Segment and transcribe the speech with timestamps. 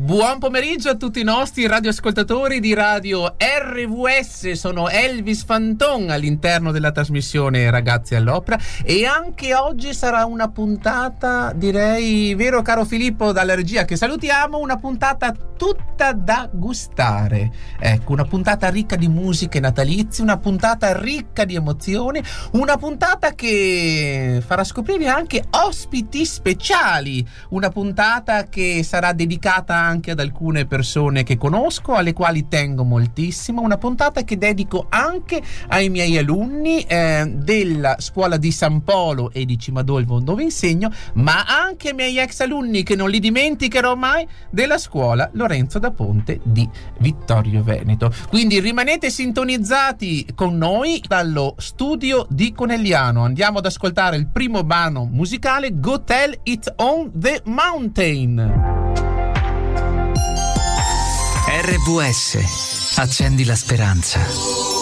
[0.00, 4.52] Buon pomeriggio a tutti i nostri radioascoltatori di radio RVS.
[4.52, 12.34] Sono Elvis Fanton all'interno della trasmissione Ragazzi all'Opera e anche oggi sarà una puntata, direi,
[12.34, 17.52] vero caro Filippo dalla regia che salutiamo, una puntata tutta da gustare.
[17.78, 22.22] Ecco, una puntata ricca di musiche natalizie, una puntata ricca di emozioni,
[22.52, 30.20] una puntata che farà scoprire anche ospiti speciali, una puntata che sarà dedicata anche ad
[30.20, 33.60] alcune persone che conosco, alle quali tengo moltissimo.
[33.60, 39.44] Una puntata che dedico anche ai miei alunni eh, della scuola di San Polo e
[39.44, 44.26] di Cimadolvo dove insegno, ma anche ai miei ex alunni che non li dimenticherò mai
[44.48, 46.68] della scuola Lorenzo da Ponte di
[46.98, 48.12] Vittorio Veneto.
[48.28, 53.24] Quindi rimanete sintonizzati con noi dallo studio di Conegliano.
[53.24, 58.78] Andiamo ad ascoltare il primo brano musicale Go Tell It on the Mountain.
[61.62, 62.98] RVS.
[62.98, 64.79] Accendi la speranza.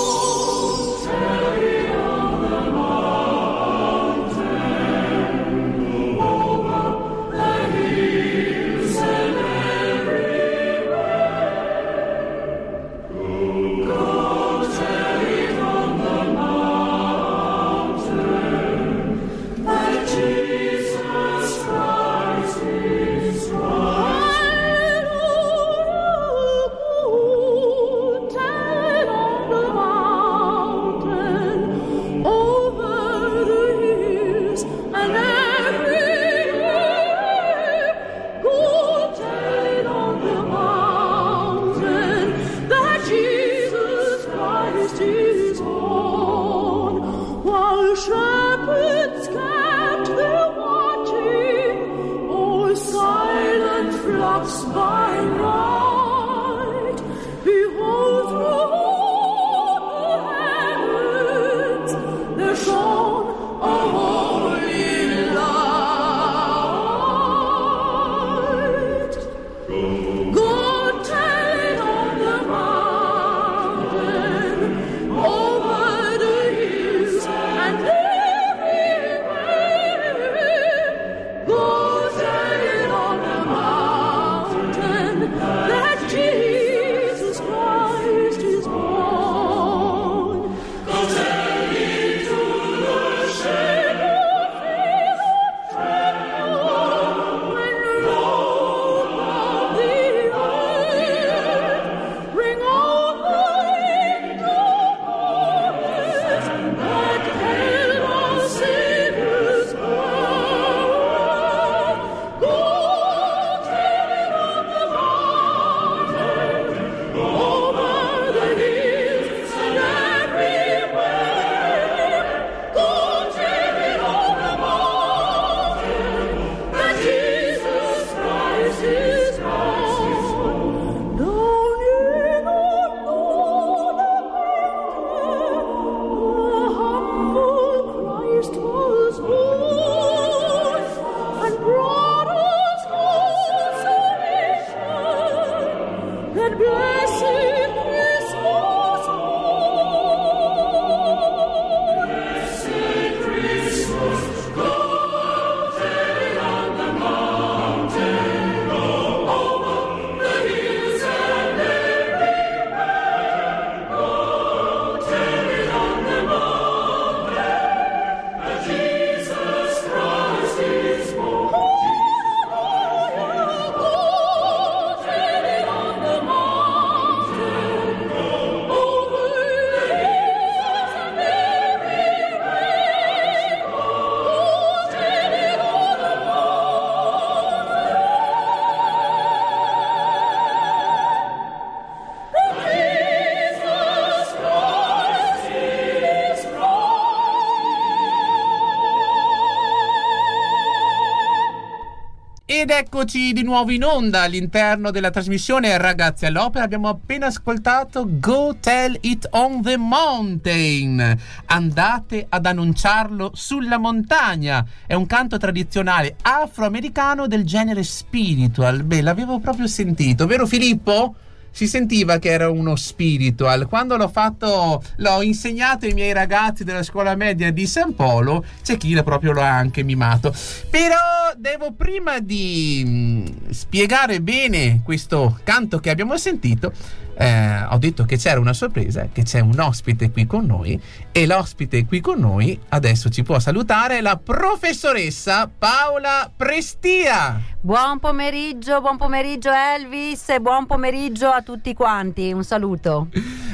[202.68, 206.64] Ed eccoci di nuovo in onda all'interno della trasmissione Ragazzi all'Opera.
[206.64, 211.18] Abbiamo appena ascoltato Go Tell It on the Mountain.
[211.46, 214.62] Andate ad annunciarlo sulla montagna.
[214.86, 218.82] È un canto tradizionale afroamericano del genere spiritual.
[218.82, 221.14] Beh, l'avevo proprio sentito, vero Filippo?
[221.50, 223.66] Si sentiva che era uno spiritual.
[223.68, 228.76] Quando l'ho fatto, l'ho insegnato ai miei ragazzi della scuola media di San Polo, c'è
[228.76, 230.34] chi proprio lo ha anche mimato.
[230.70, 230.96] Però
[231.36, 236.72] devo prima di mh, spiegare bene questo canto che abbiamo sentito,
[237.20, 240.80] eh, ho detto che c'era una sorpresa, che c'è un ospite qui con noi
[241.10, 247.40] e l'ospite qui con noi adesso ci può salutare la professoressa Paola Prestia.
[247.60, 252.30] Buon pomeriggio, buon pomeriggio Elvis e buon pomeriggio a tutti quanti.
[252.30, 253.08] Un saluto.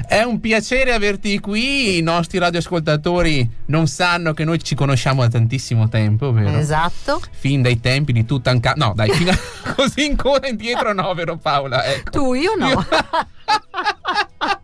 [0.06, 1.96] È un piacere averti qui.
[1.96, 6.58] I nostri radioascoltatori non sanno che noi ci conosciamo da tantissimo tempo, vero?
[6.58, 7.22] Esatto.
[7.30, 8.88] Fin dai tempi di Tutankhamon.
[8.88, 9.38] No, dai, fino a...
[9.74, 11.82] così ancora indietro no, vero Paola?
[11.86, 12.10] Ecco.
[12.10, 12.68] Tu, io no.
[12.68, 12.86] Io...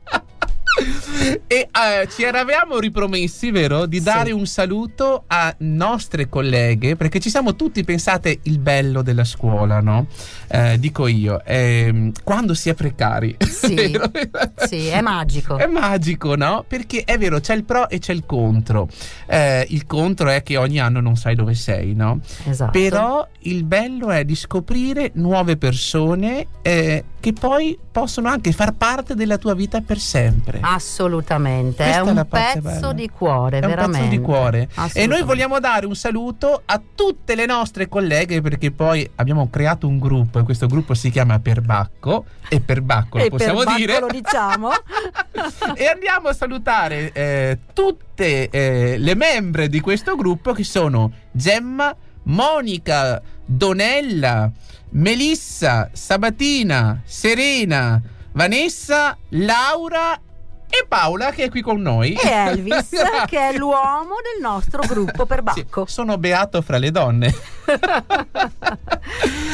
[1.46, 4.32] e uh, ci eravamo ripromessi, vero, di dare sì.
[4.32, 10.06] un saluto a nostre colleghe, perché ci siamo tutti, pensate, il bello della scuola, no?
[10.48, 13.36] Eh, dico io, eh, quando si è precari.
[13.38, 13.98] Sì,
[14.66, 15.56] sì, è magico.
[15.56, 16.64] È magico, no?
[16.66, 18.88] Perché è vero, c'è il pro e c'è il contro.
[19.26, 22.20] Eh, il contro è che ogni anno non sai dove sei, no?
[22.44, 22.70] Esatto.
[22.70, 29.14] Però il bello è di scoprire nuove persone eh, che poi possono anche far parte
[29.14, 30.58] della tua vita per sempre.
[30.62, 32.92] Assolutamente, Questa è un pezzo bella.
[32.94, 33.86] di cuore, è veramente.
[33.86, 34.68] un pezzo di cuore.
[34.94, 39.86] E noi vogliamo dare un saluto a tutte le nostre colleghe perché poi abbiamo creato
[39.86, 44.00] un gruppo e questo gruppo si chiama Perbacco e Perbacco lo possiamo per dire.
[44.00, 44.70] lo diciamo.
[45.76, 51.94] e andiamo a salutare eh, tutte eh, le membre di questo gruppo che sono Gemma,
[52.24, 54.50] Monica, Donella,
[54.90, 58.00] Melissa, Sabatina, Serena,
[58.32, 60.20] Vanessa, Laura
[60.68, 62.14] e Paola che è qui con noi.
[62.14, 62.90] E Elvis
[63.26, 65.86] che è l'uomo del nostro gruppo per Bacco.
[65.86, 67.34] Sì, sono beato fra le donne.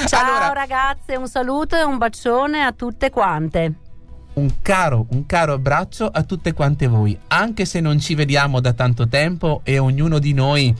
[0.07, 3.73] Ciao allora, ragazze, un saluto e un bacione a tutte quante.
[4.35, 8.75] Un caro, un caro abbraccio a tutte quante voi, anche se non ci vediamo da
[8.75, 10.75] tanto tempo e ognuno di noi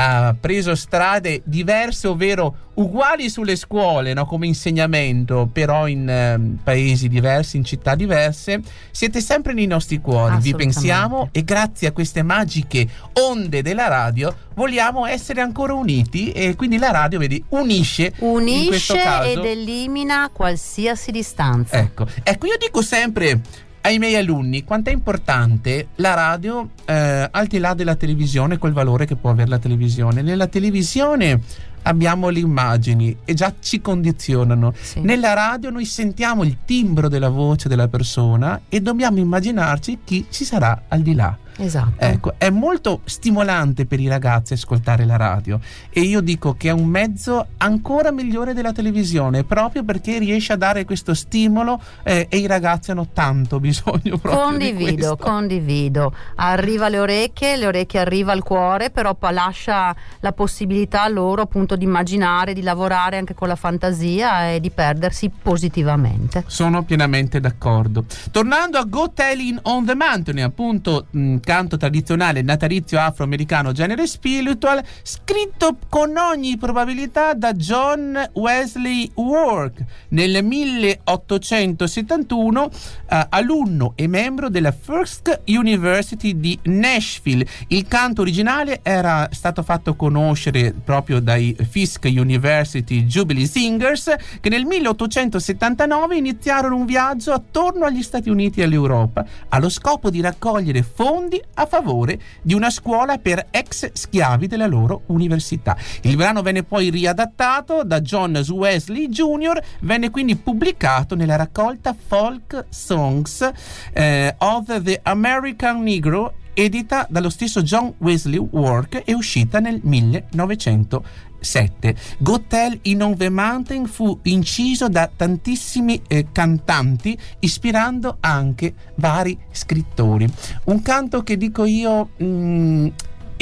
[0.00, 4.24] ha preso strade diverse, ovvero uguali sulle scuole no?
[4.24, 10.38] come insegnamento, però in eh, paesi diversi, in città diverse, siete sempre nei nostri cuori,
[10.40, 12.88] vi pensiamo e grazie a queste magiche
[13.20, 18.14] onde della radio vogliamo essere ancora uniti e quindi la radio, vedi, unisce.
[18.20, 21.76] Unisce ed elimina qualsiasi distanza.
[21.76, 23.40] Ecco, ecco io dico sempre
[23.82, 28.72] ai miei alunni quanto è importante la radio eh, al di là della televisione, quel
[28.72, 30.22] valore che può avere la televisione.
[30.22, 31.40] Nella televisione
[31.82, 34.74] abbiamo le immagini e già ci condizionano.
[34.78, 35.00] Sì.
[35.00, 40.44] Nella radio noi sentiamo il timbro della voce della persona e dobbiamo immaginarci chi ci
[40.44, 41.36] sarà al di là.
[41.60, 41.92] Esatto.
[41.98, 45.60] Ecco, è molto stimolante per i ragazzi ascoltare la radio
[45.90, 50.56] e io dico che è un mezzo ancora migliore della televisione proprio perché riesce a
[50.56, 56.14] dare questo stimolo eh, e i ragazzi hanno tanto bisogno proprio Condivido, condivido.
[56.36, 61.76] Arriva alle orecchie, le orecchie arriva al cuore, però poi lascia la possibilità loro appunto
[61.76, 66.44] di immaginare, di lavorare anche con la fantasia e di perdersi positivamente.
[66.46, 68.04] Sono pienamente d'accordo.
[68.30, 74.80] Tornando a Go Telling on the Mountain, appunto mh, canto tradizionale natalizio afroamericano genere spiritual,
[75.02, 82.70] scritto con ogni probabilità da John Wesley Work nel 1871,
[83.08, 87.44] eh, alunno e membro della First University di Nashville.
[87.66, 94.66] Il canto originale era stato fatto conoscere proprio dai Fisk University Jubilee Singers che nel
[94.66, 101.29] 1879 iniziarono un viaggio attorno agli Stati Uniti e all'Europa allo scopo di raccogliere fondi
[101.54, 105.76] a favore di una scuola per ex schiavi della loro università.
[106.02, 112.66] Il brano venne poi riadattato da John Wesley Jr., venne quindi pubblicato nella raccolta Folk
[112.70, 113.50] Songs
[113.92, 121.04] eh, of the American Negro edita dallo stesso John Wesley Work e uscita nel 1900
[121.40, 121.96] 7.
[122.18, 130.28] Gotel in On the Mountain fu inciso da tantissimi eh, cantanti, ispirando anche vari scrittori.
[130.64, 132.10] Un canto che dico io.
[132.16, 132.86] Mh, mm,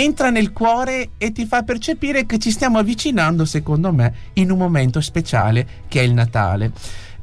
[0.00, 4.58] entra nel cuore e ti fa percepire che ci stiamo avvicinando, secondo me, in un
[4.58, 6.70] momento speciale che è il Natale.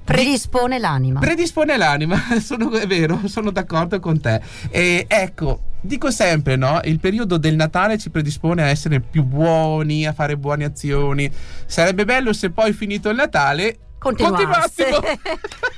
[0.05, 1.19] Predispone l'anima.
[1.19, 4.39] Predispone l'anima, sono, è vero, sono d'accordo con te.
[4.69, 6.79] E ecco, dico sempre, no?
[6.83, 11.29] Il periodo del Natale ci predispone a essere più buoni, a fare buone azioni.
[11.65, 14.99] Sarebbe bello se poi finito il Natale continuassimo.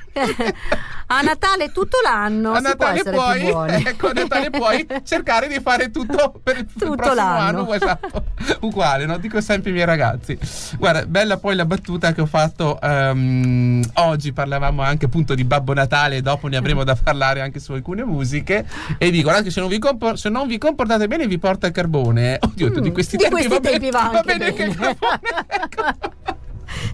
[1.10, 3.48] a Natale tutto l'anno a Natale puoi,
[3.86, 7.60] ecco, a Natale puoi cercare di fare tutto per Tutto il prossimo l'anno.
[7.62, 8.24] anno, esatto,
[8.62, 9.18] uguale, no?
[9.18, 10.38] dico sempre ai miei ragazzi.
[10.78, 15.74] Guarda, bella poi la battuta che ho fatto ehm, oggi, parlavamo anche appunto di Babbo
[15.74, 18.66] Natale, dopo ne avremo da parlare anche su alcune musiche
[18.98, 21.68] e dico, guarda che se non vi, compor- se non vi comportate bene vi porta
[21.68, 22.38] il carbone.
[22.42, 24.64] Oddio, Mm, di questi di tempi, questi va, tempi bene, va va anche bene anche
[24.64, 24.98] il bene.
[25.00, 25.20] carbone.
[25.48, 26.38] ecco.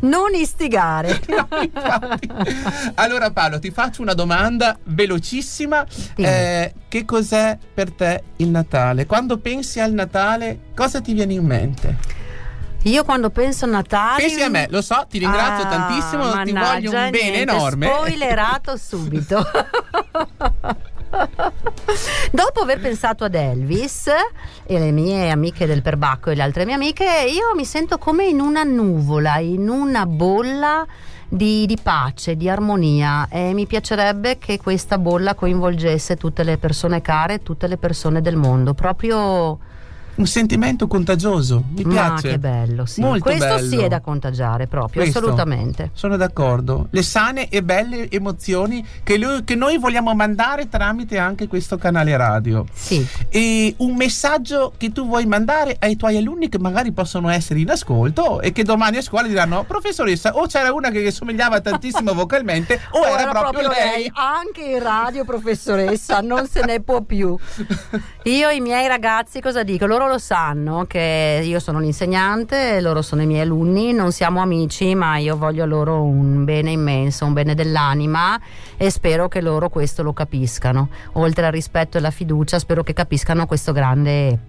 [0.02, 1.22] Non istigare.
[1.34, 1.48] No.
[2.96, 5.86] Allora Paolo, ti faccio una domanda velocissima.
[6.16, 9.06] Eh, che cos'è per te il Natale?
[9.06, 11.98] Quando pensi al Natale, cosa ti viene in mente?
[12.84, 14.22] Io quando penso a Natale.
[14.22, 17.88] Pensi a me, lo so, ti ringrazio Ah, tantissimo, ti voglio un bene niente, enorme.
[17.88, 19.44] Spoilerato subito.
[22.32, 24.08] Dopo aver pensato ad Elvis
[24.66, 28.26] e le mie amiche del perbacco e le altre mie amiche, io mi sento come
[28.26, 30.86] in una nuvola, in una bolla
[31.28, 33.28] di, di pace, di armonia.
[33.30, 38.36] E mi piacerebbe che questa bolla coinvolgesse tutte le persone care, tutte le persone del
[38.36, 39.60] mondo, proprio
[40.16, 42.30] Un sentimento contagioso, mi ma piace.
[42.30, 43.02] che bello, sì.
[43.02, 43.68] Molto Questo bello.
[43.68, 45.20] sì è da contagiare proprio, Questo.
[45.20, 45.90] assolutamente.
[45.94, 46.88] Sono d'accordo.
[46.92, 52.16] Le sane e belle emozioni che, lui- che noi vogliamo mandare tramite anche questo canale
[52.16, 52.64] radio.
[52.72, 53.06] Sì.
[53.30, 57.72] E un messaggio che tu vuoi mandare ai tuoi alunni che magari possono essere in
[57.72, 62.80] ascolto e che domani a scuola diranno professoressa o c'era una che somigliava tantissimo vocalmente
[62.92, 64.12] o, O era, proprio, lei.
[64.14, 67.36] Anche in radio, professoressa, non se ne può più.
[68.24, 69.86] Io i miei ragazzi cosa dico?
[69.86, 74.96] Loro lo sanno che io sono l'insegnante, loro sono i miei alunni, non siamo amici,
[74.96, 78.40] ma io voglio loro un bene immenso, un bene dell'anima
[78.78, 80.90] e spero che loro questo lo capiscano.
[81.14, 84.40] Oltre al rispetto e la fiducia, spero che capiscano questo grande,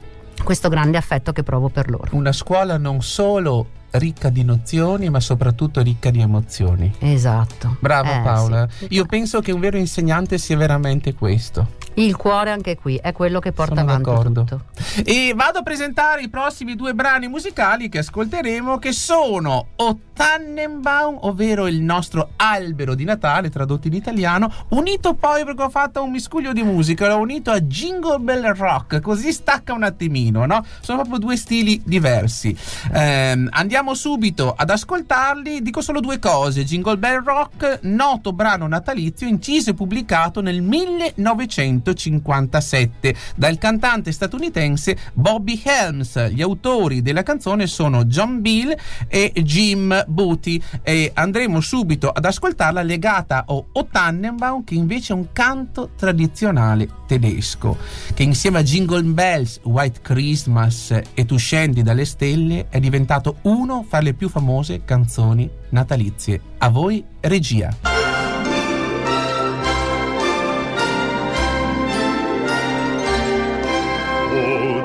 [0.42, 2.08] questo grande affetto che provo per loro.
[2.12, 6.92] Una scuola non solo ricca di nozioni ma soprattutto ricca di emozioni.
[6.98, 7.76] Esatto.
[7.80, 8.68] Brava Eh, Paola.
[8.70, 8.86] sì.
[8.90, 11.82] Io penso che un vero insegnante sia veramente questo.
[11.96, 14.40] Il cuore anche qui è quello che porta Sono avanti d'accordo.
[14.44, 14.64] tutto.
[15.04, 21.18] E vado a presentare i prossimi due brani musicali che ascolteremo, che sono O Tannenbaum,
[21.22, 26.10] ovvero il nostro albero di Natale, tradotto in italiano, unito poi perché ho fatto un
[26.10, 30.64] miscuglio di musica, l'ho unito a Jingle Bell Rock, così stacca un attimino, no?
[30.80, 32.56] Sono proprio due stili diversi.
[32.92, 36.64] Ehm, andiamo subito ad ascoltarli, dico solo due cose.
[36.64, 45.60] Jingle Bell Rock, noto brano natalizio, inciso e pubblicato nel 1957 dal cantante statunitense Bobby
[45.62, 46.30] Helms.
[46.30, 48.74] Gli autori della canzone sono John Bill
[49.08, 55.16] e Jim Booty e andremo subito ad ascoltarla legata a O Tannenbaum che invece è
[55.16, 57.76] un canto tradizionale tedesco
[58.12, 63.84] che insieme a Jingle Bells, White Christmas e Tu scendi dalle stelle è diventato uno
[63.88, 66.40] fra le più famose canzoni natalizie.
[66.58, 68.02] A voi regia.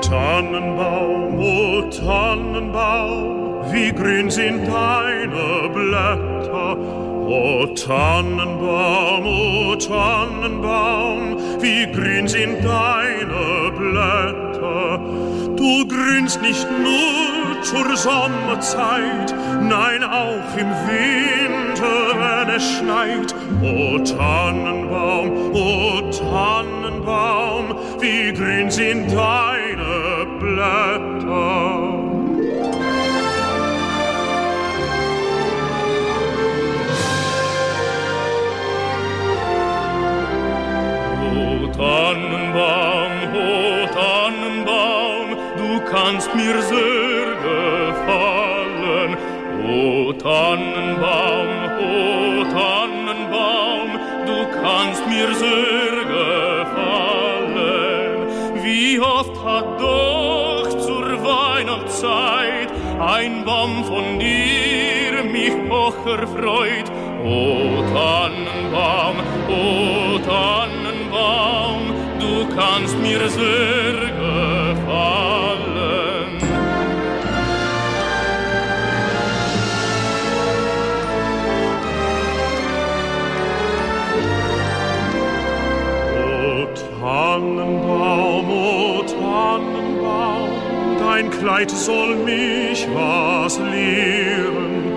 [0.00, 6.29] Tannenbaum, o Tannenbaum, wie grün sind deine Blätter.
[7.32, 14.98] O Tannenbaum, o Tannenbaum, wie grün sind deine Blätter.
[15.56, 19.32] Du grünst nicht nur zur Sommerzeit,
[19.62, 23.32] nein auch im Winter, wenn es schneit.
[23.62, 31.79] O Tannenbaum, o Tannenbaum, wie grün sind deine Blätter.
[41.80, 49.16] Tannenbaum, o Tannenbaum, du kannst mir sehr gefallen.
[49.66, 51.48] O Tannenbaum,
[51.80, 53.88] o Tannenbaum,
[54.26, 57.48] du kannst mir sehr gefallen.
[58.62, 62.70] Wie oft hat doch zur Weihnachtszeit
[63.00, 66.92] ein Baum von dir mich hoch erfreut.
[67.24, 69.16] O Tannenbaum,
[69.48, 70.09] o Tannenbaum,
[72.60, 75.60] kannst mir sehr gefallen.
[86.16, 86.66] O
[87.00, 90.50] Tannenbaum, o Tannenbaum,
[90.98, 94.92] dein Kleid soll mich was lehren.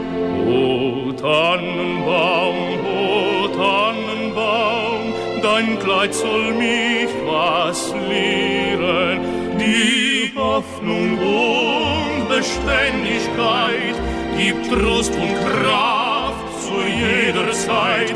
[0.47, 2.55] O Tannenbaum,
[2.85, 6.92] o Tannenbaum, dein Kleid soll mich
[7.33, 9.19] was lehren.
[9.57, 13.95] Die Hoffnung und Beständigkeit
[14.37, 18.15] gibt Trost und Kraft zu jeder Zeit.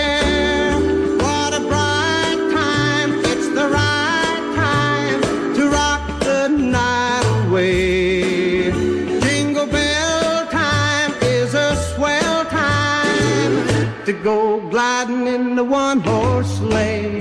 [15.01, 17.20] Go gliding in the one horse sleigh.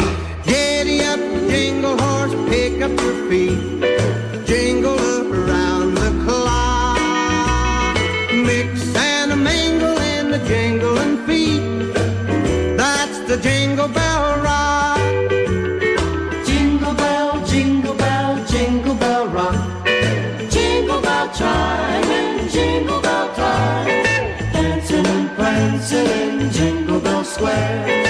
[27.41, 28.10] Square.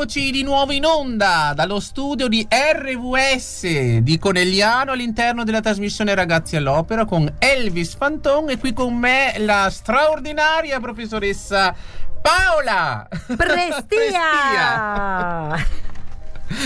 [0.00, 6.56] Eccoci di nuovo in onda dallo studio di RVS di Conegliano all'interno della trasmissione Ragazzi
[6.56, 11.74] all'Opera con Elvis Fanton e qui con me la straordinaria professoressa
[12.22, 13.84] Paola Prestia!
[15.52, 15.89] Prestia,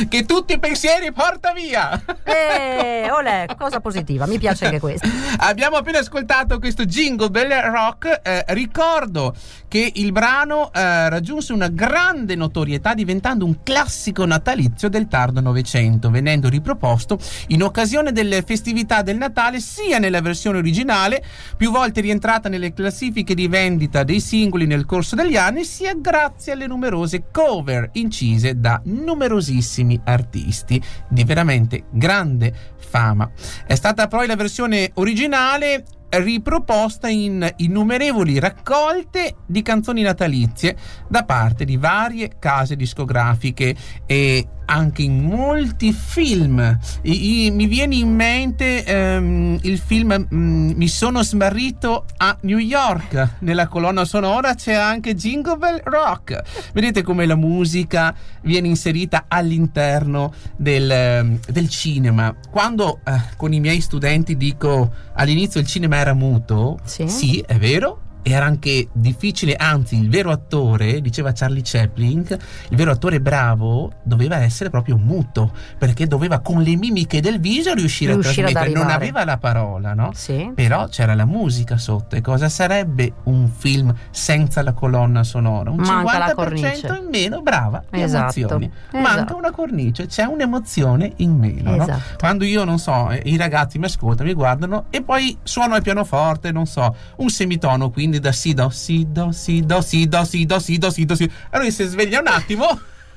[0.09, 2.03] che tutti i pensieri porta via.
[2.25, 5.07] Eh, olè, cosa positiva, mi piace anche questo.
[5.39, 8.21] Abbiamo appena ascoltato questo Jingle Bell Rock.
[8.23, 9.35] eh, ricordo
[9.69, 16.11] che il brano eh, raggiunse una grande notorietà diventando un classico natalizio del tardo Novecento,
[16.11, 17.19] venendo riproposto
[17.49, 21.23] in occasione delle festività del Natale sia nella versione originale,
[21.57, 26.53] più volte rientrata nelle classifiche di vendita dei singoli nel corso degli anni, sia grazie
[26.53, 29.74] alle numerose cover incise da numerosissimi
[30.05, 33.31] artisti di veramente grande fama.
[33.67, 40.77] È stata poi la versione originale riproposta in innumerevoli raccolte di canzoni natalizie
[41.09, 43.75] da parte di varie case discografiche
[44.07, 46.79] e anche in molti film.
[47.03, 52.59] I- i- mi viene in mente ehm, il film mm, Mi sono smarrito a New
[52.59, 53.29] York.
[53.41, 56.43] Nella colonna sonora c'è anche Jingle Bell Rock.
[56.73, 62.35] Vedete come la musica viene inserita all'interno del, ehm, del cinema.
[62.51, 67.43] Quando eh, con i miei studenti dico all'inizio il cinema era muto, Sì.
[67.47, 68.01] è vero.
[68.27, 72.25] Era anche difficile, anzi, il vero attore, diceva Charlie Chaplin,
[72.71, 77.75] il vero attore bravo doveva essere proprio muto, perché doveva con le mimiche del viso
[77.75, 78.83] riuscire, Riuscire a trasmettere.
[78.83, 80.11] Non aveva la parola, no?
[80.15, 80.51] Sì.
[80.55, 82.17] Però c'era la musica sotto.
[82.17, 85.71] E cosa sarebbe un film senza la colonna sonora?
[85.71, 86.87] Un Manca la 50% cornice.
[86.87, 88.39] in meno, brava, Esatto.
[88.39, 88.71] emozioni.
[88.93, 89.37] Manca Esatto.
[89.37, 91.77] una cornice, c'è un'emozione in meno.
[91.77, 91.83] no?
[91.83, 92.17] Esatto.
[92.19, 96.53] Quando io non so, i ragazzi mi ascoltano, mi guardano e poi suono il pianoforte,
[96.53, 100.45] non so, un semitono, quindi da si do, si do, si do, si do, si
[100.47, 102.67] do, si do, si do, si Allora si sveglia un attimo.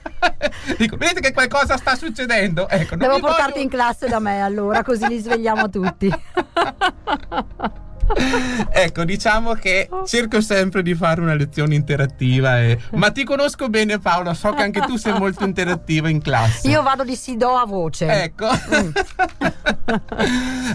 [0.77, 2.67] Dico, vedete che qualcosa sta succedendo?
[2.69, 6.09] Ecco, non Devo portarti voglio- in classe da me allora, così li svegliamo tutti.
[8.69, 12.61] ecco, diciamo che cerco sempre di fare una lezione interattiva.
[12.61, 12.79] E...
[12.91, 14.33] Ma ti conosco bene, Paola.
[14.33, 16.69] So che anche tu sei molto interattiva in classe.
[16.69, 18.05] Io vado di si do a voce.
[18.07, 18.47] Ecco.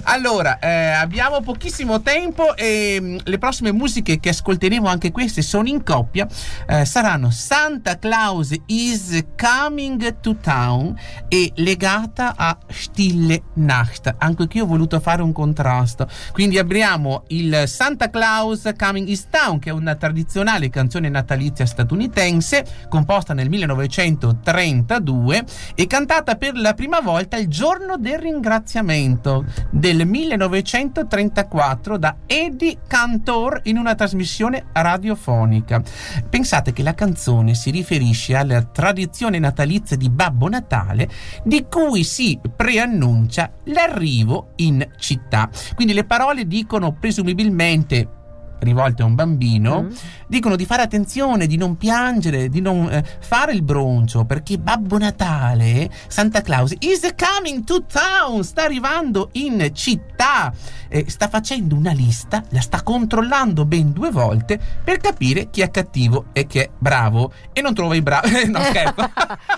[0.04, 5.68] allora, eh, abbiamo pochissimo tempo e mh, le prossime musiche che ascolteremo, anche queste, sono
[5.68, 6.26] in coppia.
[6.66, 14.14] eh, saranno Santa Claus is Coming to Town e legata a Stille Nacht.
[14.18, 16.08] Anche qui ho voluto fare un contrasto.
[16.32, 22.64] Quindi abbiamo il Santa Claus Coming is Town, che è una tradizionale canzone natalizia statunitense
[22.88, 31.96] composta nel 1932 e cantata per la prima volta il giorno del ringraziamento del 1934
[31.98, 35.82] da Eddie Cantor in una trasmissione radiofonica.
[36.28, 41.08] Pensate che la canzone si riferisce alla tradizione natalizia di Babbo Natale
[41.44, 45.48] di cui si preannuncia l'arrivo in città.
[45.74, 48.08] Quindi le parole dicono presumibilmente
[48.62, 49.90] rivolte a un bambino, Mm.
[50.26, 54.98] dicono di fare attenzione, di non piangere, di non eh, fare il broncio, perché Babbo
[54.98, 60.52] Natale, Santa Claus, is coming to town, sta arrivando in città,
[60.88, 65.70] eh, sta facendo una lista, la sta controllando ben due volte per capire chi è
[65.70, 67.32] cattivo e chi è bravo.
[67.52, 69.10] E non trova i bravi, no scherzo.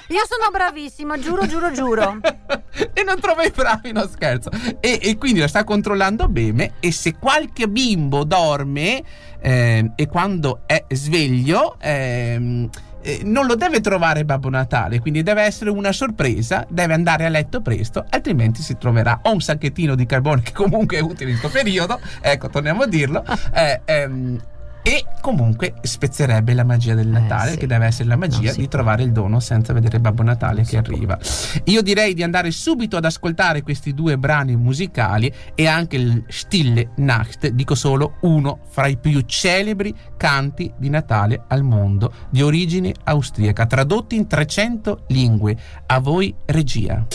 [0.08, 2.18] Io sono bravissima, giuro, giuro, giuro.
[2.92, 4.50] e non trova i bravi, no scherzo.
[4.80, 8.93] E, e quindi la sta controllando bene e se qualche bimbo dorme
[9.40, 11.76] ehm, e quando è sveglio...
[11.80, 12.70] ehm,
[13.06, 17.28] eh, non lo deve trovare Babbo Natale, quindi deve essere una sorpresa, deve andare a
[17.28, 21.38] letto presto, altrimenti si troverà o un sacchettino di carbone che comunque è utile in
[21.38, 24.40] questo periodo, ecco, torniamo a dirlo, eh, ehm,
[24.86, 27.56] e comunque spezzerebbe la magia del Natale, sì.
[27.56, 30.62] che deve essere la magia Non si di trovare il dono senza vedere Babbo Natale
[30.62, 31.18] che arriva.
[31.64, 36.90] Io direi di andare subito ad ascoltare questi due brani musicali e anche il Stille
[36.96, 42.92] Nacht, dico solo uno fra i più celebri canti di Natale al mondo, di origine
[43.04, 45.56] austriaca, tradotti in 300 lingue.
[45.86, 47.06] A voi regia.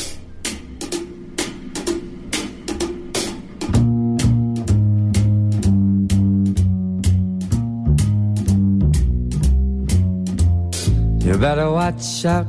[11.30, 12.48] You better watch out.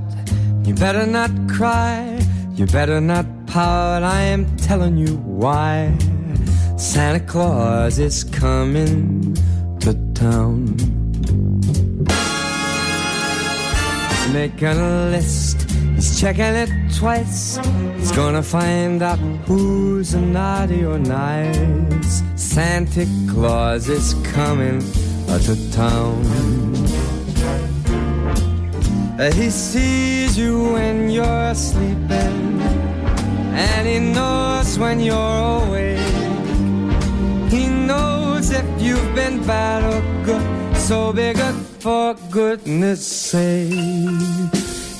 [0.64, 2.18] You better not cry.
[2.54, 4.02] You better not pout.
[4.02, 5.94] I am telling you why.
[6.78, 9.36] Santa Claus is coming
[9.80, 10.78] to town.
[14.08, 15.70] He's making a list.
[15.96, 17.58] He's checking it twice.
[17.98, 22.22] He's gonna find out who's naughty or nice.
[22.34, 24.80] Santa Claus is coming
[25.26, 26.99] to town.
[29.28, 32.58] He sees you when you're sleeping,
[33.52, 35.98] and he knows when you're awake.
[37.50, 43.74] He knows if you've been bad or good, so be good for goodness sake.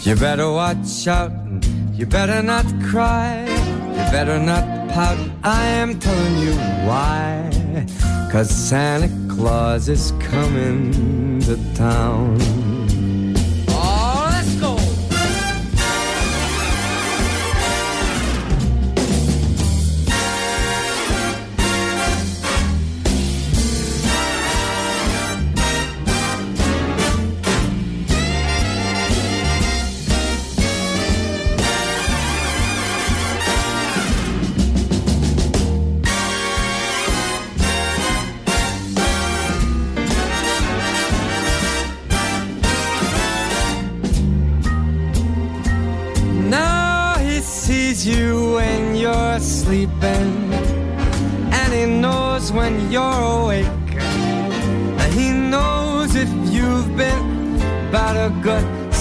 [0.04, 1.32] You better watch out,
[1.94, 5.16] you better not cry, you better not pout.
[5.42, 6.52] I am telling you
[6.86, 7.86] why.
[8.30, 12.69] Cause Santa Claus is coming to town.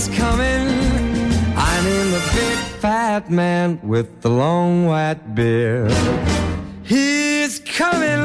[0.00, 0.68] is coming.
[1.56, 5.92] I mean the big fat man with the long white beard.
[6.82, 8.20] He's coming.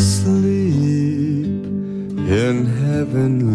[0.02, 1.66] sleep
[2.42, 3.47] in heavenly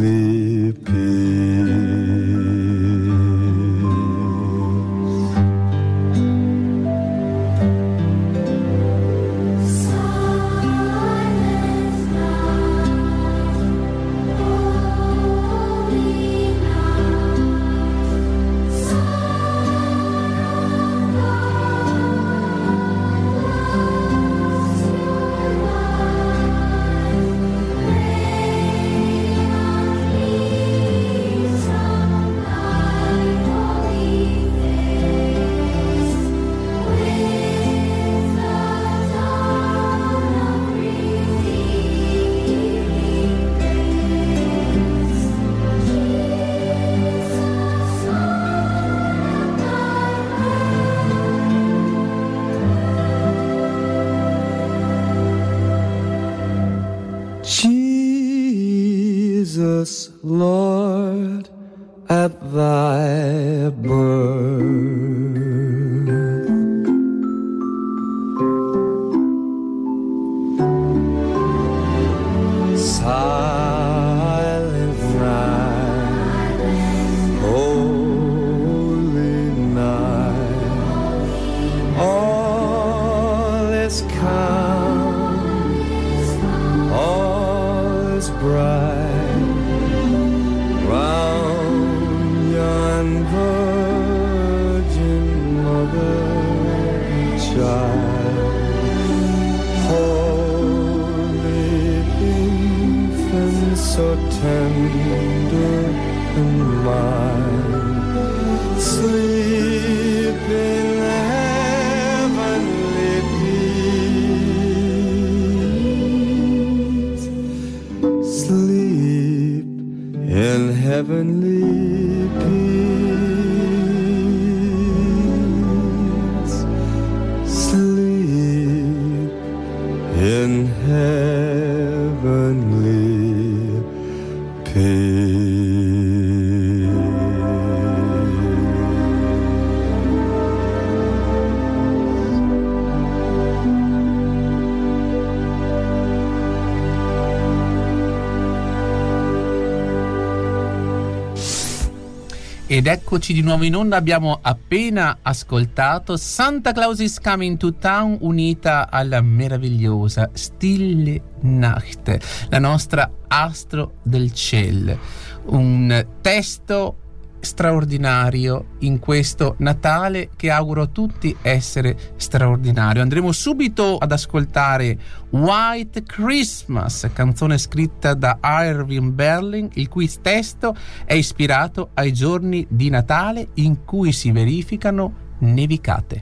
[153.15, 158.89] eccoci di nuovo in onda, abbiamo appena ascoltato Santa Claus is Coming to Town unita
[158.91, 164.99] alla meravigliosa Stille Nacht, la nostra astro del ciel.
[165.45, 167.02] Un testo
[167.43, 173.03] straordinario in questo Natale che auguro a tutti essere straordinario.
[173.03, 174.97] Andremo subito ad ascoltare
[175.31, 180.75] White Christmas, canzone scritta da Irving Berlin, il cui testo
[181.05, 186.21] è ispirato ai giorni di Natale in cui si verificano nevicate.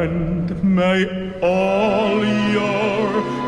[0.00, 1.04] and may
[1.42, 3.39] all your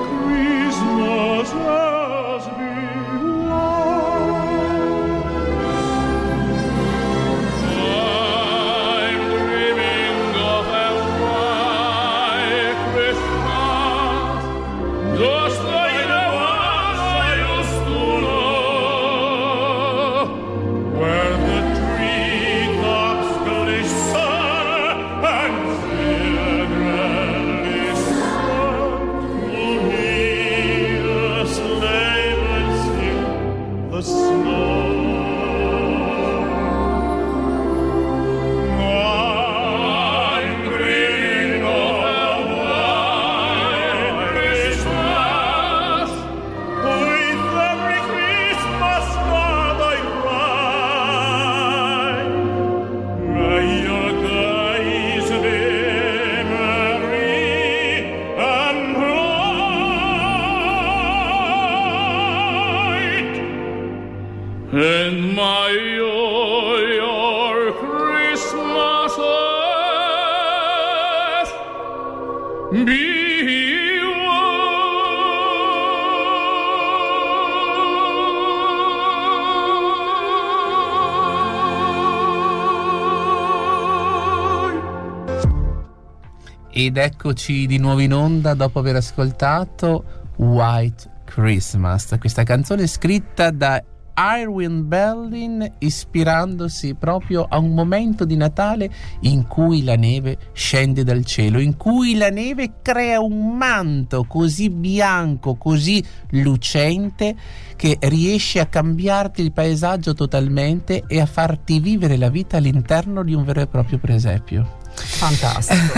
[86.84, 93.80] Ed eccoci di nuovo in onda dopo aver ascoltato White Christmas, questa canzone scritta da
[94.16, 98.90] Irwin Berlin ispirandosi proprio a un momento di Natale
[99.20, 104.68] in cui la neve scende dal cielo, in cui la neve crea un manto così
[104.68, 107.36] bianco, così lucente
[107.76, 113.34] che riesce a cambiarti il paesaggio totalmente e a farti vivere la vita all'interno di
[113.34, 114.80] un vero e proprio presepio.
[114.94, 115.92] Fantastico.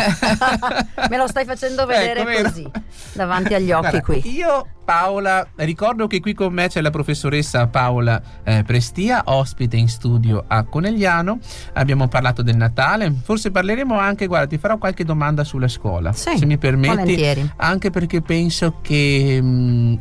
[1.10, 2.70] Me lo stai facendo vedere Ecco, così,
[3.12, 4.34] davanti agli occhi Guarda, qui.
[4.36, 9.88] Io, Paola, ricordo che qui con me c'è la professoressa Paola eh, Prestia, ospite in
[9.88, 11.38] studio a Conegliano.
[11.74, 16.36] Abbiamo parlato del Natale, forse parleremo anche, guarda, ti farò qualche domanda sulla scuola, Sì,
[16.36, 16.94] se mi permetti.
[16.96, 17.52] volentieri.
[17.56, 19.40] Anche perché penso che...
[19.40, 19.96] mh,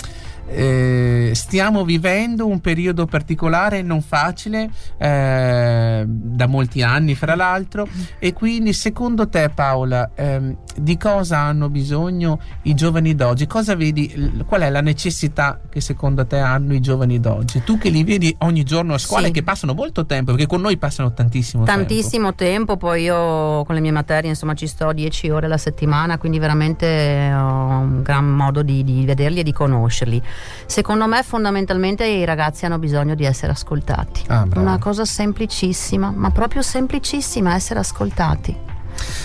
[0.48, 7.88] eh, stiamo vivendo un periodo particolare non facile eh, da molti anni fra l'altro.
[8.20, 13.48] E quindi secondo te Paola ehm, di cosa hanno bisogno i giovani d'oggi?
[13.48, 14.42] Cosa vedi?
[14.46, 17.64] Qual è la necessità che secondo te hanno i giovani d'oggi?
[17.64, 19.30] Tu che li vedi ogni giorno a scuola Sì.
[19.30, 21.80] e che passano molto tempo perché con noi passano tantissimo tempo.
[21.80, 26.18] Tantissimo tempo, poi io con le mie materie insomma ci sto 10 ore alla settimana,
[26.18, 30.22] quindi veramente ho un gran modo di, di vederli e di conoscerli.
[30.66, 34.24] Secondo me fondamentalmente i ragazzi hanno bisogno di essere ascoltati.
[34.28, 34.48] Ah.
[34.56, 38.72] Una cosa semplicissima, ma proprio semplicissima, essere ascoltati.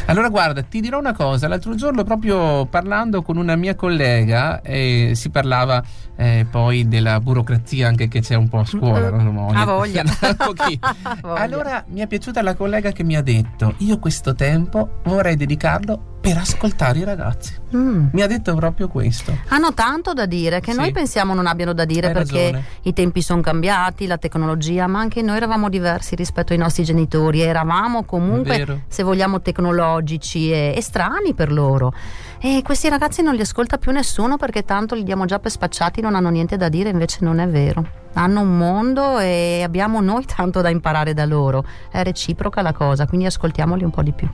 [0.07, 5.13] Allora guarda, ti dirò una cosa, l'altro giorno proprio parlando con una mia collega eh,
[5.15, 5.83] si parlava
[6.17, 9.49] eh, poi della burocrazia anche che c'è un po' a scuola, no?
[9.53, 10.03] Ha voglia.
[10.23, 10.79] un pochino.
[11.03, 11.41] Ha voglia.
[11.41, 16.18] Allora mi è piaciuta la collega che mi ha detto, io questo tempo vorrei dedicarlo
[16.33, 17.55] per ascoltare i ragazzi.
[17.77, 18.07] Mm.
[18.13, 19.37] Mi ha detto proprio questo.
[19.49, 20.79] Hanno tanto da dire che Sì.
[20.79, 22.65] noi pensiamo non abbiano da dire Hai perché ragione.
[22.83, 27.41] i tempi sono cambiati, la tecnologia, ma anche noi eravamo diversi rispetto ai nostri genitori,
[27.41, 31.93] eravamo comunque, se vogliamo, tecnologici e, e strani per loro.
[32.41, 36.01] E questi ragazzi non li ascolta più nessuno perché tanto li diamo già per spacciati,
[36.01, 38.07] non hanno niente da dire, invece non è vero.
[38.15, 41.65] Hanno un mondo e abbiamo noi tanto da imparare da loro.
[41.91, 44.29] È reciproca la cosa, quindi ascoltiamoli un po' di più.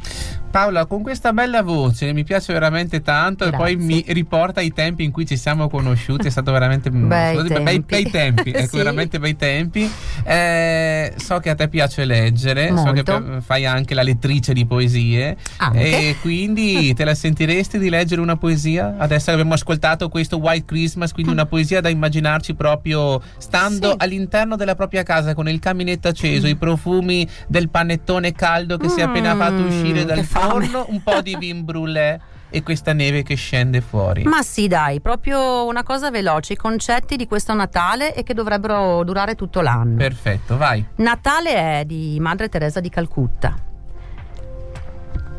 [0.50, 3.86] Paola, con questa bella voce mi piace veramente tanto e poi Grazie.
[3.96, 7.64] mi riporta ai tempi in cui ci siamo conosciuti, è stato veramente Bei stati bei,
[7.64, 7.84] tempi.
[7.88, 8.76] bei tempi, ecco, Sì.
[8.76, 9.90] veramente bei tempi.
[10.22, 13.40] Eh, so che a te piace leggere, so che Molto.
[13.40, 16.08] fai anche la lettrice di poesie Anche.
[16.10, 18.94] e quindi te la sentiresti di leggere una poesia?
[18.96, 23.94] Adesso abbiamo ascoltato questo White Christmas, quindi una poesia da immaginarci proprio stando Sì.
[23.98, 29.00] all'interno della propria casa con il caminetto acceso, i profumi del panettone caldo che si
[29.00, 32.18] è appena Mm, fatto uscire dal forno, un po' di vin brûlé
[32.50, 34.22] e questa neve che scende fuori.
[34.22, 39.02] Ma sì, dai, proprio una cosa veloce, i concetti di questo Natale e che dovrebbero
[39.02, 39.96] durare tutto l'anno.
[39.96, 40.84] Perfetto, vai.
[40.96, 43.56] Natale è di Madre Teresa di Calcutta.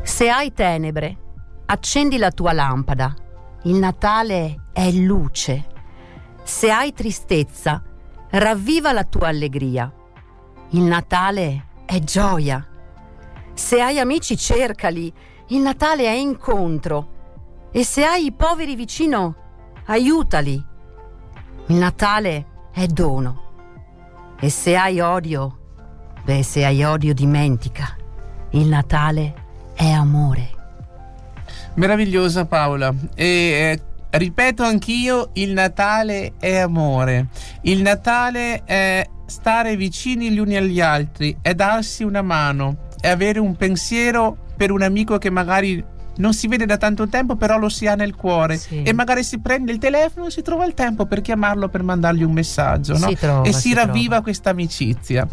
[0.04, 1.18] Se hai tenebre,
[1.68, 3.14] accendi la tua lampada.
[3.64, 5.66] Il Natale è luce.
[6.44, 7.82] Se hai tristezza,
[8.36, 9.92] ravviva la tua allegria.
[10.70, 12.66] Il Natale è gioia.
[13.54, 15.12] Se hai amici, cercali.
[15.48, 17.14] Il Natale è incontro.
[17.72, 19.36] E se hai i poveri vicino,
[19.86, 20.64] aiutali.
[21.68, 23.44] Il Natale è dono.
[24.40, 25.60] E se hai odio,
[26.24, 27.96] beh, se hai odio, dimentica.
[28.52, 29.44] Il Natale
[29.76, 30.54] è amore.
[31.76, 32.94] Meravigliosa Paola.
[33.14, 33.82] E eh,
[34.18, 37.28] ripeto anch'io, il Natale è amore.
[37.62, 43.40] Il Natale è stare vicini gli uni agli altri, è darsi una mano, è avere
[43.40, 45.84] un pensiero per un amico che magari
[46.18, 48.58] non si vede da tanto tempo, però lo si ha nel cuore.
[48.58, 48.82] Sì.
[48.84, 52.24] E magari si prende il telefono e si trova il tempo per chiamarlo, per mandargli
[52.24, 52.98] un messaggio.
[52.98, 53.08] no?
[53.10, 55.28] Si trova, e si, si ravviva questa amicizia.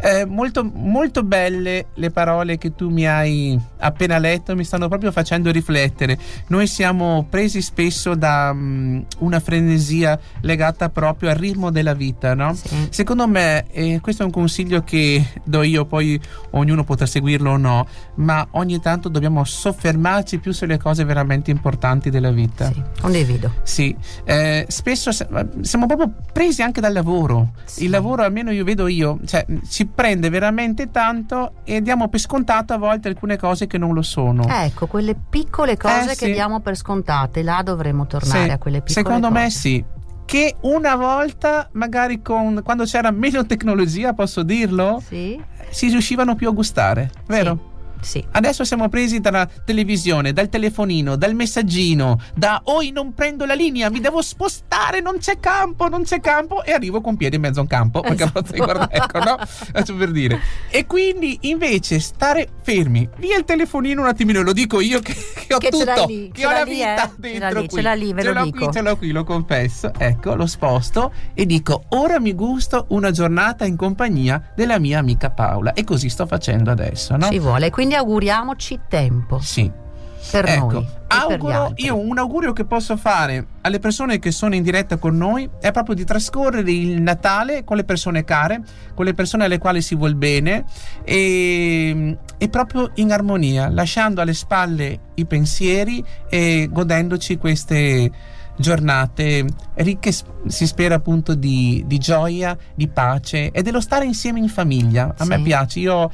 [0.00, 5.12] Eh, molto, molto belle le parole che tu mi hai appena letto, mi stanno proprio
[5.12, 6.18] facendo riflettere.
[6.48, 12.54] Noi siamo presi spesso da mm, una frenesia legata proprio al ritmo della vita, no?
[12.54, 12.88] Sì.
[12.90, 16.20] Secondo me, e questo è un consiglio che do io, poi
[16.50, 22.10] ognuno potrà seguirlo o no, ma ogni tanto dobbiamo soffermarci più sulle cose veramente importanti
[22.10, 22.66] della vita.
[22.72, 23.52] Sì, condivido.
[23.62, 23.94] Sì,
[24.24, 25.26] eh, spesso se-
[25.60, 27.52] siamo proprio presi anche dal lavoro.
[27.64, 27.84] Sì.
[27.84, 32.72] Il lavoro, almeno io vedo io, cioè, ci prende veramente tanto e diamo per scontato
[32.72, 34.46] a volte alcune cose che non lo sono.
[34.48, 36.32] Ecco, quelle piccole cose Eh, che sì.
[36.32, 39.40] diamo per scontate, là dovremmo tornare Sì, a quelle piccole Secondo cose.
[39.40, 39.84] me sì.
[40.26, 45.38] che una volta, magari con, quando c'era meno tecnologia, posso dirlo, Sì?
[45.70, 47.52] si riuscivano più a gustare, vero?
[47.52, 47.72] Sì.
[48.32, 53.90] Adesso siamo presi dalla televisione, dal telefonino, dal messaggino, da oi non prendo la linea,
[53.90, 57.58] mi devo spostare, non c'è campo, non c'è campo e arrivo con piedi in mezzo
[57.60, 58.00] a un campo.
[58.00, 58.52] Perché Esatto.
[58.56, 59.36] guardare, ecco, no?
[59.44, 60.40] Faccio per dire.
[60.70, 65.14] E quindi invece stare fermi, via il telefonino un attimino, lo dico io che,
[65.46, 67.10] che ho Che tutto, lì, che ho la lì, vita eh?
[67.16, 67.76] Dentro lì, qui.
[67.76, 68.64] ce l'hai lì, ve ce lo l'ho dico.
[68.64, 69.92] qui, ce l'ho qui, lo confesso.
[69.96, 75.30] Ecco, lo sposto e dico ora mi gusto una giornata in compagnia della mia amica
[75.30, 77.28] Paola e così sto facendo adesso, no?
[77.30, 79.70] Ci vuole, quindi auguriamoci tempo Sì.
[80.30, 80.84] per ecco, noi.
[81.06, 81.84] per auguro, altri.
[81.84, 85.70] io un augurio che posso fare alle persone che sono in diretta con noi è
[85.70, 88.62] proprio di trascorrere il Natale con le persone care,
[88.94, 90.64] con le persone alle quali si vuol bene
[91.04, 98.10] e, e proprio in armonia, lasciando alle spalle i pensieri e godendoci queste
[98.56, 100.12] giornate ricche
[100.46, 105.14] si spera appunto di, di gioia, di pace e dello stare insieme in famiglia.
[105.18, 105.42] A me Sì.
[105.42, 106.10] piace, io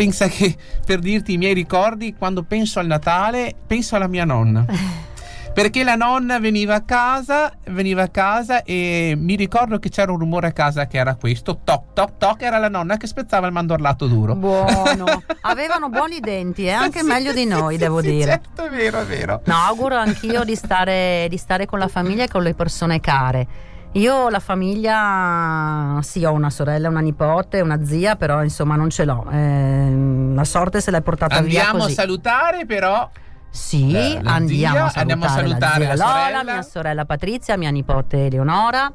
[0.00, 4.64] pensa che per dirti i miei ricordi, quando penso al Natale, penso alla mia nonna.
[5.52, 10.18] Perché la nonna veniva a casa, veniva a casa e mi ricordo che c'era un
[10.18, 13.52] rumore a casa che era questo, toc toc toc, era la nonna che spezzava il
[13.52, 14.34] mandorlato duro.
[14.36, 15.22] Buono.
[15.42, 16.70] Avevano buoni denti, eh?
[16.70, 18.40] anche Sì, meglio di noi, sì, devo sì, dire.
[18.42, 19.42] Certo, è vero, è vero.
[19.44, 23.46] No, auguro anch'io di stare, di stare con la famiglia e con le persone care.
[23.94, 29.04] Io la famiglia, sì, ho una sorella, una nipote, una zia, però insomma non ce
[29.04, 29.26] l'ho.
[29.30, 33.10] Ehm, la sorte se l'è portata via Andiamo a salutare però
[33.50, 36.52] Sì, La- la andiamo, zia, a salutare andiamo a salutare la la zia Lola, sorella.
[36.52, 38.92] mia sorella Patrizia, mia nipote Eleonora,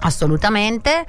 [0.00, 1.04] assolutamente.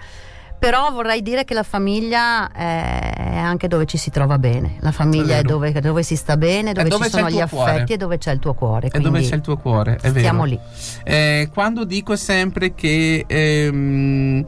[0.63, 4.77] Però vorrei dire che la famiglia è anche dove ci si trova bene.
[4.79, 7.47] La famiglia È è, dove, dove si sta bene, dove, dove ci sono gli tuo
[7.47, 7.71] cuore.
[7.71, 8.87] affetti e dove c'è il tuo cuore.
[8.87, 10.19] è dove c'è il tuo cuore, è vero.
[10.19, 10.57] Stiamo lì.
[11.03, 14.45] Eh, quando dico sempre che ehm,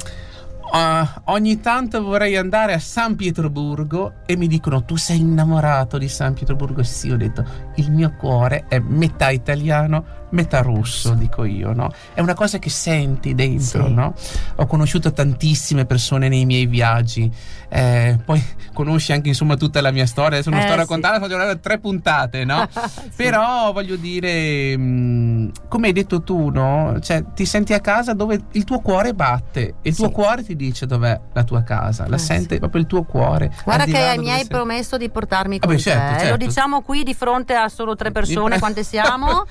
[0.71, 6.07] ah, ogni tanto vorrei andare a San Pietroburgo e mi dicono tu sei innamorato di
[6.07, 7.45] San Pietroburgo sì ho detto
[7.75, 12.69] il mio cuore è metà italiano metà russo dico io no è una cosa che
[12.69, 13.93] senti dentro Sì.
[13.93, 14.13] no
[14.55, 17.31] ho conosciuto tantissime persone nei miei viaggi
[17.69, 18.41] eh, poi
[18.73, 20.77] conosci anche insomma tutta la mia storia adesso non Eh, sto sì.
[20.77, 23.09] raccontando sto giocando tre puntate no Sì.
[23.15, 26.97] però voglio dire, mh, come hai detto tu, no?
[26.99, 30.11] Cioè, ti senti a casa dove il tuo cuore batte e il tuo Sì.
[30.13, 32.59] cuore ti dice dov'è la tua casa, la Eh, sente sì.
[32.59, 33.51] proprio il tuo cuore.
[33.63, 34.47] Guarda che mi hai sei.
[34.47, 35.89] promesso di portarmi con Vabbè, te.
[35.89, 36.19] certo, eh.
[36.19, 36.29] certo.
[36.31, 39.45] Lo diciamo qui di fronte a solo tre persone, quante siamo?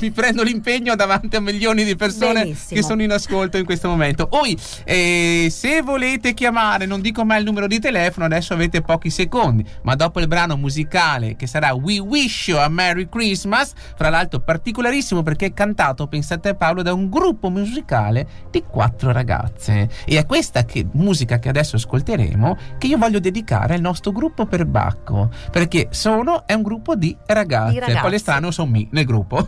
[0.00, 2.80] Mi prendo l'impegno davanti a milioni di persone Benissimo.
[2.80, 4.26] che sono in ascolto in questo momento.
[4.26, 9.08] Poi, eh, se volete chiamare, non dico mai il numero di telefono, adesso avete pochi
[9.10, 14.08] secondi, ma dopo il brano musicale che sarà We Wish You a Merry Christmas, fra
[14.08, 19.88] l'altro particolarissimo perché è cantato, pensate Paolo, da un gruppo musicale di quattro ragazze.
[20.06, 24.46] E è questa che- musica che adesso ascolteremo che io voglio dedicare al nostro gruppo
[24.46, 27.72] per Bacco, perché sono, è un gruppo di ragazze.
[27.72, 28.00] Di ragazze.
[28.00, 29.46] Poi le strano sono me nel gruppo.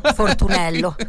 [0.59, 0.97] Fortunello.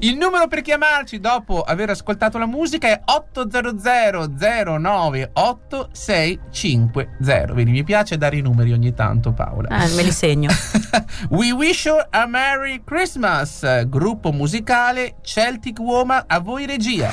[0.00, 4.32] Il numero per chiamarci dopo aver ascoltato la musica è 800
[4.78, 7.54] 09 8650.
[7.54, 9.68] Vedi, mi piace dare i numeri ogni tanto, Paola.
[9.68, 10.50] Eh, me li segno.
[11.30, 17.10] We wish you a Merry Christmas, gruppo musicale Celtic Woman, a voi regia.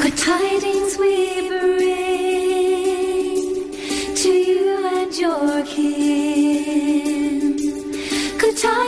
[0.00, 1.72] Good tidings we bring
[4.14, 7.56] to you and your kin.
[8.38, 8.87] Good tidings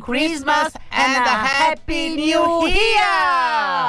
[0.00, 3.79] Christmas and a Happy New Year!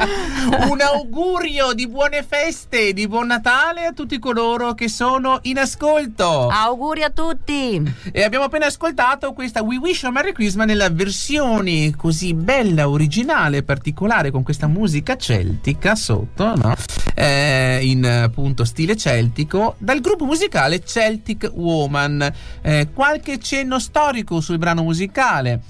[0.70, 5.58] Un augurio di buone feste e di buon Natale a tutti coloro che sono in
[5.58, 6.48] ascolto.
[6.48, 7.82] Auguri a tutti!
[8.10, 13.62] E abbiamo appena ascoltato questa We Wish a Merry Christmas nella versione così bella, originale,
[13.62, 16.74] particolare, con questa musica celtica sotto, no?
[17.14, 22.32] Eh, in appunto stile celtico, dal gruppo musicale Celtic Woman.
[22.62, 25.60] Eh, qualche cenno storico sul brano musicale.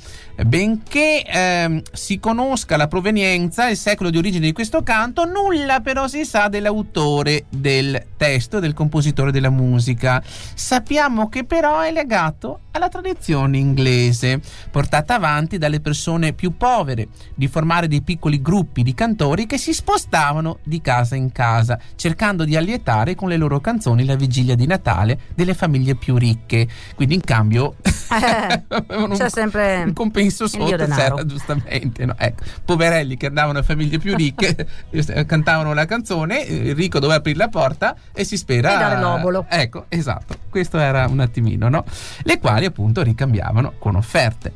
[0.44, 5.80] Benché ehm, si conosca la provenienza e il secolo di origine di questo canto, nulla
[5.80, 10.22] però si sa dell'autore del testo, del compositore della musica.
[10.24, 17.48] Sappiamo che però è legato alla tradizione inglese, portata avanti dalle persone più povere, di
[17.48, 22.56] formare dei piccoli gruppi di cantori che si spostavano di casa in casa, cercando di
[22.56, 26.66] allietare con le loro canzoni la vigilia di Natale delle famiglie più ricche.
[26.94, 27.76] Quindi in cambio
[28.10, 32.14] Eh, c'è sempre un compenso il sotto c'era giustamente no?
[32.16, 36.98] ecco, poverelli che andavano a famiglie più ricche eh, cantavano la canzone eh, il ricco
[36.98, 39.46] doveva aprire la porta e si spera E dare l'obolo.
[39.48, 41.84] ecco esatto questo era un attimino no?
[42.22, 44.54] le quali appunto ricambiavano con offerte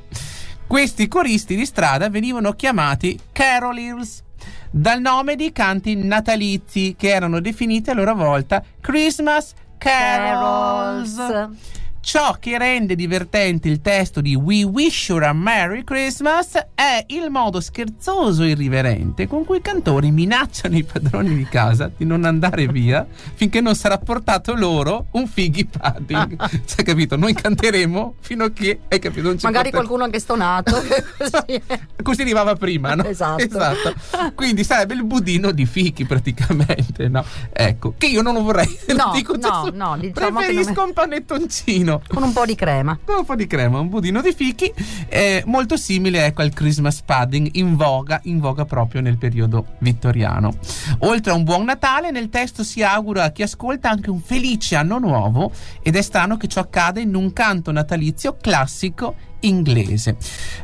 [0.66, 4.22] questi coristi di strada venivano chiamati carolers
[4.70, 11.14] dal nome di canti natalizi che erano definiti a loro volta Christmas carols.
[11.16, 11.48] Carols.
[12.04, 17.30] Ciò che rende divertente il testo di We Wish You a Merry Christmas è il
[17.30, 22.24] modo scherzoso e irriverente con cui i cantori minacciano i padroni di casa di non
[22.24, 26.36] andare via finché non sarà portato loro un figgy pudding.
[26.66, 27.16] Cioè, capito?
[27.16, 29.22] Noi canteremo fino a che, hai capito?
[29.28, 30.76] Non ci Magari porta- qualcuno anche stonato.
[31.18, 31.62] così.
[32.02, 33.04] Così arrivava prima, no?
[33.04, 33.94] Esatto.
[34.34, 37.24] Quindi sarebbe il budino di fichi praticamente, no?
[37.50, 38.78] Ecco, che io non lo vorrei.
[38.94, 41.93] No, no, no, diciamo Preferisco non un panettoncino.
[42.08, 42.98] Con un po' di crema.
[43.04, 44.72] Con un po' di crema, un budino di fichi,
[45.08, 50.54] eh, molto simile ecco, al Christmas pudding in voga, in voga proprio nel periodo vittoriano.
[51.00, 54.76] Oltre a un buon Natale, nel testo si augura a chi ascolta anche un felice
[54.76, 60.16] anno nuovo ed è strano che ciò accada in un canto natalizio classico inglese.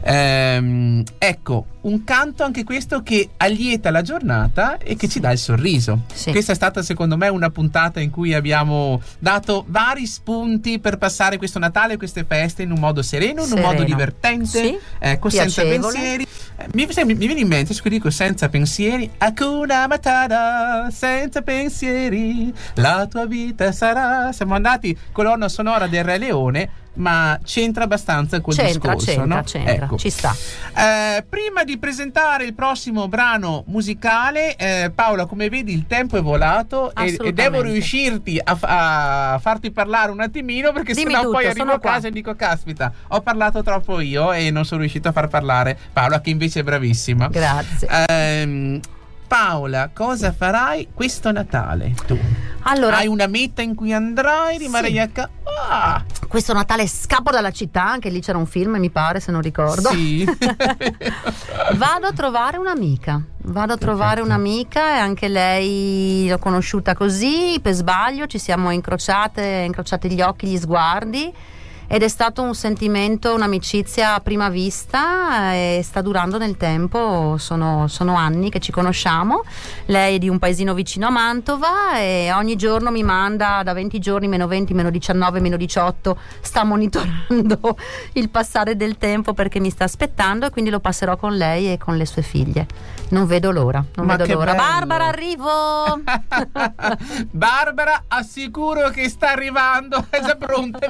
[0.03, 5.39] Ehm, ecco, un canto anche questo che allieta la giornata e che ci dà il
[5.39, 6.01] sorriso.
[6.12, 6.31] Sì.
[6.31, 11.37] Questa è stata secondo me una puntata in cui abbiamo dato vari spunti per passare
[11.39, 15.31] questo Natale e queste feste in un modo sereno, in un modo divertente, Sì, ecco,
[15.31, 16.26] senza pensieri.
[16.57, 22.53] Eh, Mi, mi- mi viene in mente, se dico senza pensieri, Hakuna Matata, senza pensieri,
[22.74, 24.31] la tua vita sarà.
[24.33, 26.70] Siamo andati colonna sonora del Re Leone
[27.01, 29.42] ma c'entra abbastanza col C'entra, discorso, c'entra, no?
[29.42, 29.96] c'entra, Ecco.
[29.96, 30.34] ci sta.
[30.76, 36.22] Eh, prima di presentare il prossimo brano musicale, eh, Paola, come vedi il tempo è
[36.22, 41.32] volato e, e devo riuscirti a, a farti parlare un attimino perché Dimmi sennò tutto,
[41.36, 42.09] poi arrivo a casa qua.
[42.09, 46.20] e dico caspita, ho parlato troppo io e non sono riuscito a far parlare Paola
[46.20, 47.28] che invece è bravissima.
[47.28, 47.88] Grazie.
[48.09, 48.80] Ehm,
[49.35, 52.18] Paola, cosa farai questo Natale tu?
[52.62, 54.59] Allora, Hai una meta in cui andrai?
[54.59, 54.99] Rimarrai Sì.
[54.99, 55.31] a casa?
[55.70, 59.41] Ah, questo Natale scappo dalla città, anche lì c'era un film, mi pare, se non
[59.41, 59.91] ricordo.
[59.91, 60.24] sì.
[61.76, 63.22] Vado a trovare un'amica.
[63.45, 69.62] Vado a trovare un'amica e anche lei l'ho conosciuta così, per sbaglio, ci siamo incrociate,
[69.64, 71.33] incrociati gli occhi, gli sguardi
[71.93, 77.88] ed è stato un sentimento, un'amicizia a prima vista e sta durando nel tempo, sono,
[77.88, 79.43] sono anni che ci conosciamo.
[79.86, 83.99] Lei è di un paesino vicino a Mantova e ogni giorno mi manda da 20
[83.99, 87.76] giorni, meno 20, meno 19, meno 18, sta monitorando
[88.14, 91.76] il passare del tempo perché mi sta aspettando e quindi lo passerò con lei e
[91.76, 92.68] con le sue figlie.
[93.09, 94.53] Non vedo l'ora, non Ma vedo l'ora.
[94.53, 94.62] bello.
[94.64, 96.01] Barbara, arrivo!
[97.32, 100.86] Barbara, assicuro che sta arrivando, è già pronta,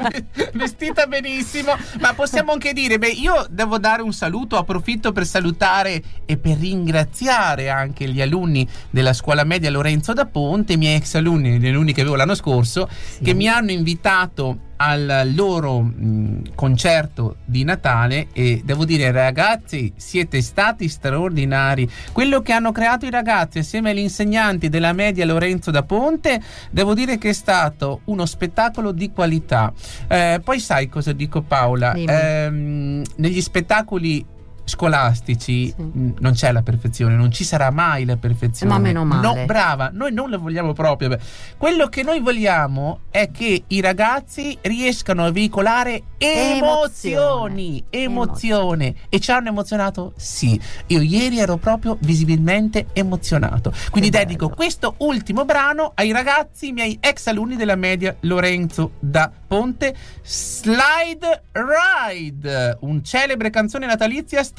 [0.53, 1.76] vestita benissimo.
[2.01, 6.59] Ma possiamo anche dire, beh, io devo dare un saluto, approfitto per salutare e per
[6.59, 11.68] ringraziare anche gli alunni della scuola media Lorenzo da Ponte, i miei ex alunni, gli
[11.68, 12.88] alunni che avevo l'anno scorso,
[13.22, 20.41] che mi hanno invitato al loro mh, concerto di Natale e devo dire ragazzi siete
[20.41, 21.89] stati straordinari.
[22.12, 26.95] Quello che hanno creato i ragazzi assieme agli insegnanti della media Lorenzo da Ponte devo
[26.95, 29.72] dire che è stato uno spettacolo di qualità.
[30.09, 31.93] Eh, poi sai cosa dico Paola.
[31.93, 34.24] Ehm, negli spettacoli
[34.70, 35.74] scolastici Sì.
[35.82, 38.72] mh, non c'è la perfezione, non ci sarà mai la perfezione.
[38.72, 39.26] Ma meno male.
[39.40, 41.16] No, brava, noi non la vogliamo proprio.
[41.56, 47.84] Quello che noi vogliamo è che i ragazzi riescano a veicolare emozioni, Emozione.
[47.90, 48.94] emozione.
[49.08, 50.12] E ci hanno emozionato?
[50.16, 50.58] Sì.
[50.88, 53.72] Io ieri ero proprio visibilmente emozionato.
[53.90, 59.30] Quindi dedico questo ultimo brano ai ragazzi, i miei ex alunni della media Lorenzo da
[59.46, 64.58] Ponte, Slide Ride, un celebre canzone natalizia statunitense.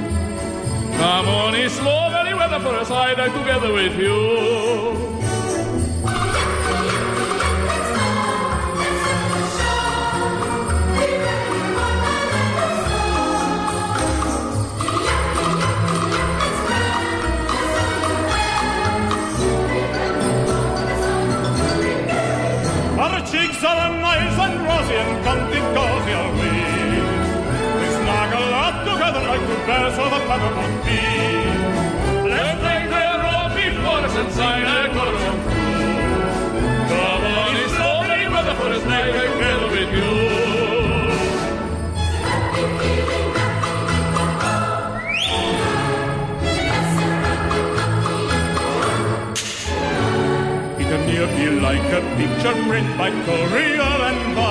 [1.01, 4.17] Come on, it's lovely weather for a sleigh ride together with you.
[22.99, 25.60] Our cheeks are nice and rosy and comfy
[29.65, 30.99] verso Let's Monti.
[32.23, 35.49] Lettei der Robi Flores in seine Korruption fu.
[36.89, 40.11] Come on, it's only brother for his neck, I can't with you.
[51.43, 54.50] It like a picture print by Courier and by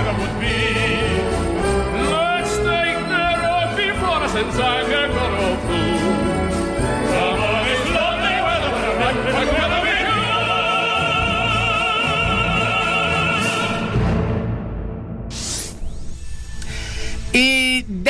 [0.00, 0.56] Saga would be.
[2.10, 5.09] Let's take narrow before us and Saga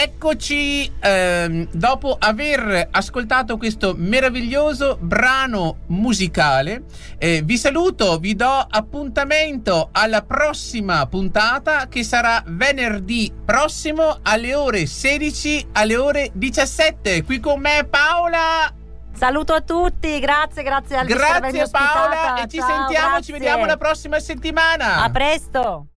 [0.02, 6.84] eccoci ehm, dopo aver ascoltato questo meraviglioso brano musicale.
[7.18, 14.86] eh, vi saluto, vi do appuntamento alla prossima puntata che sarà venerdì prossimo alle ore
[14.86, 17.22] 16 alle ore 17.
[17.22, 18.72] Qui con me Paola.
[19.12, 23.32] Saluto a tutti, grazie, grazie avermi Grazie Paola e ci Ciao, sentiamo, ci grazie.
[23.34, 25.02] vediamo la prossima settimana.
[25.02, 25.84] A presto.